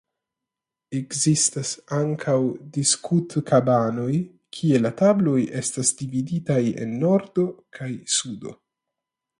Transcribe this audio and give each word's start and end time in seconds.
Ekzistas 0.99 1.73
ankaŭ 1.97 2.35
diskutkabanoj 2.77 4.15
kie 4.59 4.83
la 4.87 4.93
tabloj 5.03 5.39
estas 5.63 5.95
dividitaj 6.01 6.61
en 6.87 6.99
nordo 7.05 7.49
kaj 7.79 7.93
sudo. 8.21 8.61